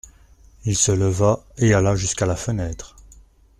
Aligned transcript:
Il 0.65 0.75
se 0.75 0.91
leva 0.91 1.45
et 1.59 1.75
alla 1.75 1.95
jusqu’à 1.95 2.25
la 2.25 2.35
fenêtre. 2.35 2.95